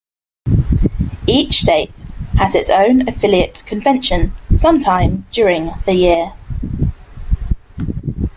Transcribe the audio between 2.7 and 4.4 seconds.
own affiliate convention